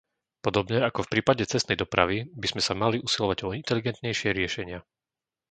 Podobne 0.45 0.79
ako 0.89 0.99
v 1.05 1.11
prípade 1.13 1.43
cestnej 1.53 1.77
dopravy 1.83 2.17
by 2.41 2.47
sme 2.51 2.61
sa 2.67 2.73
mali 2.83 2.97
usilovať 3.07 3.37
o 3.45 3.53
inteligentnejšie 3.61 4.29
riešenia. 4.39 4.79